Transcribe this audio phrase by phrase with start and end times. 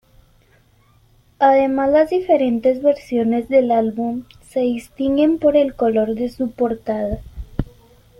[1.37, 7.19] Además, las diferentes versiones del álbum se distinguen por el color de su portada.